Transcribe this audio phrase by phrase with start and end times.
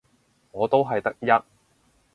[0.49, 1.27] 我都係得一